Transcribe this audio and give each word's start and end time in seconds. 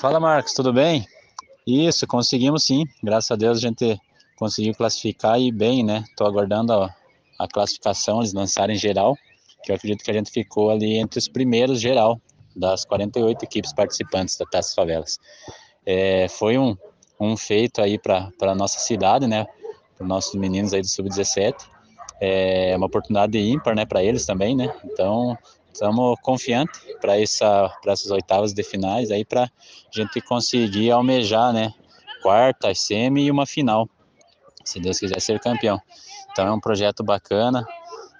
Fala 0.00 0.20
Marcos, 0.20 0.52
tudo 0.52 0.72
bem? 0.72 1.04
Isso, 1.66 2.06
conseguimos 2.06 2.62
sim. 2.62 2.84
Graças 3.02 3.32
a 3.32 3.34
Deus 3.34 3.58
a 3.58 3.60
gente 3.60 4.00
conseguiu 4.36 4.72
classificar 4.72 5.40
e 5.40 5.50
bem, 5.50 5.82
né? 5.82 6.04
Estou 6.08 6.24
aguardando 6.24 6.72
a, 6.72 6.94
a, 7.36 7.48
classificação, 7.48 8.20
eles 8.20 8.32
lançarem 8.32 8.76
geral, 8.76 9.16
que 9.60 9.72
eu 9.72 9.74
acredito 9.74 10.04
que 10.04 10.10
a 10.12 10.14
gente 10.14 10.30
ficou 10.30 10.70
ali 10.70 10.98
entre 10.98 11.18
os 11.18 11.26
primeiros 11.26 11.80
geral 11.80 12.20
das 12.54 12.84
48 12.84 13.42
equipes 13.44 13.72
participantes 13.72 14.36
da 14.36 14.46
Taça 14.46 14.72
Favelas. 14.72 15.18
É, 15.84 16.28
foi 16.28 16.56
um, 16.56 16.76
um 17.18 17.36
feito 17.36 17.82
aí 17.82 17.98
para 17.98 18.30
a 18.40 18.54
nossa 18.54 18.78
cidade, 18.78 19.26
né? 19.26 19.46
Para 19.96 20.04
os 20.04 20.08
nossos 20.08 20.34
meninos 20.36 20.72
aí 20.72 20.80
do 20.80 20.88
Sub-17. 20.88 21.56
É 22.20 22.72
uma 22.76 22.86
oportunidade 22.86 23.36
ímpar, 23.36 23.74
né? 23.74 23.84
Para 23.84 24.04
eles 24.04 24.24
também, 24.24 24.54
né? 24.54 24.72
Então, 24.84 25.36
estamos 25.78 26.18
confiantes 26.22 26.80
para 27.00 27.20
essa, 27.20 27.72
essas 27.86 28.10
oitavas 28.10 28.52
de 28.52 28.64
finais 28.64 29.12
aí 29.12 29.24
para 29.24 29.44
a 29.44 29.48
gente 29.92 30.20
conseguir 30.20 30.90
almejar, 30.90 31.52
né? 31.52 31.72
Quarta, 32.20 32.74
semi 32.74 33.26
e 33.26 33.30
uma 33.30 33.46
final, 33.46 33.88
se 34.64 34.80
Deus 34.80 34.98
quiser 34.98 35.20
ser 35.20 35.38
campeão. 35.38 35.80
Então 36.32 36.48
é 36.48 36.52
um 36.52 36.58
projeto 36.58 37.04
bacana, 37.04 37.64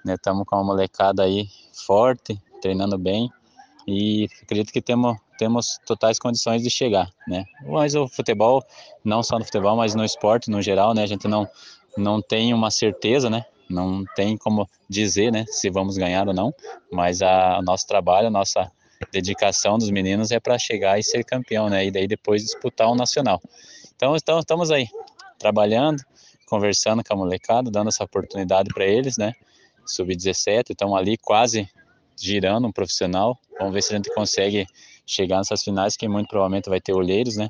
né? 0.05 0.13
Estamos 0.13 0.45
com 0.47 0.55
uma 0.55 0.63
molecada 0.63 1.23
aí 1.23 1.49
forte, 1.85 2.41
treinando 2.61 2.97
bem 2.97 3.29
e 3.85 4.29
acredito 4.41 4.71
que 4.71 4.81
temos 4.81 5.17
temos 5.37 5.79
totais 5.85 6.19
condições 6.19 6.61
de 6.61 6.69
chegar, 6.69 7.09
né? 7.27 7.45
Mas 7.65 7.93
o 7.93 8.07
futebol, 8.07 8.63
não 9.03 9.21
só 9.21 9.37
no 9.37 9.43
futebol, 9.43 9.75
mas 9.75 9.95
no 9.95 10.03
esporte 10.03 10.49
no 10.49 10.61
geral, 10.61 10.93
né? 10.93 11.03
A 11.03 11.07
gente 11.07 11.27
não 11.27 11.45
não 11.97 12.21
tem 12.21 12.53
uma 12.53 12.71
certeza, 12.71 13.29
né? 13.29 13.43
Não 13.69 14.03
tem 14.15 14.35
como 14.35 14.67
dizer, 14.89 15.31
né, 15.31 15.45
se 15.47 15.69
vamos 15.69 15.97
ganhar 15.97 16.27
ou 16.27 16.33
não, 16.33 16.53
mas 16.91 17.21
a, 17.21 17.59
o 17.59 17.61
nosso 17.61 17.85
trabalho, 17.85 18.27
a 18.27 18.31
nossa 18.31 18.71
dedicação 19.11 19.77
dos 19.77 19.89
meninos 19.89 20.31
é 20.31 20.39
para 20.39 20.57
chegar 20.57 20.99
e 20.99 21.03
ser 21.03 21.23
campeão, 21.23 21.69
né, 21.69 21.85
e 21.85 21.91
daí 21.91 22.07
depois 22.07 22.41
disputar 22.43 22.89
o 22.89 22.95
nacional. 22.95 23.39
Então, 23.95 24.15
então 24.15 24.39
estamos 24.39 24.71
aí, 24.71 24.87
trabalhando, 25.37 26.03
conversando 26.47 27.03
com 27.03 27.13
a 27.13 27.17
molecada, 27.17 27.69
dando 27.69 27.89
essa 27.89 28.03
oportunidade 28.03 28.73
para 28.73 28.85
eles, 28.85 29.17
né, 29.17 29.33
sub-17, 29.85 30.71
estão 30.71 30.95
ali 30.95 31.17
quase 31.17 31.69
girando 32.17 32.67
um 32.67 32.71
profissional, 32.71 33.37
vamos 33.57 33.73
ver 33.73 33.83
se 33.83 33.93
a 33.93 33.97
gente 33.97 34.13
consegue 34.13 34.65
chegar 35.05 35.37
nessas 35.37 35.63
finais, 35.63 35.95
que 35.95 36.07
muito 36.07 36.27
provavelmente 36.27 36.69
vai 36.69 36.81
ter 36.81 36.93
olheiros, 36.93 37.37
né, 37.37 37.49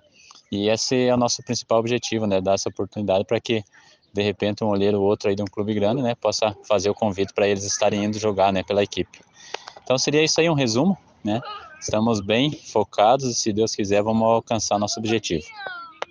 e 0.51 0.69
esse 0.69 1.07
é 1.07 1.13
o 1.13 1.17
nosso 1.17 1.43
principal 1.43 1.79
objetivo, 1.79 2.27
né, 2.27 2.41
dar 2.41 2.55
essa 2.55 2.69
oportunidade 2.69 3.25
para 3.25 3.39
que 3.39 3.63
de 4.13 4.21
repente 4.21 4.63
um 4.63 4.67
olheiro 4.67 4.99
ou 4.99 5.07
outro 5.07 5.29
aí 5.29 5.35
de 5.35 5.41
um 5.41 5.47
clube 5.47 5.73
grande, 5.73 6.01
né, 6.01 6.15
possa 6.15 6.57
fazer 6.63 6.89
o 6.89 6.93
convite 6.93 7.33
para 7.33 7.47
eles 7.47 7.63
estarem 7.63 8.03
indo 8.03 8.19
jogar, 8.19 8.51
né, 8.51 8.63
pela 8.63 8.83
equipe. 8.83 9.19
Então 9.83 9.97
seria 9.97 10.23
isso 10.23 10.39
aí 10.39 10.49
um 10.49 10.53
resumo, 10.53 10.97
né? 11.23 11.41
Estamos 11.79 12.19
bem 12.19 12.51
focados 12.51 13.25
e 13.29 13.33
se 13.33 13.53
Deus 13.53 13.73
quiser 13.73 14.03
vamos 14.03 14.23
alcançar 14.23 14.77
nosso 14.77 14.99
objetivo. 14.99 15.45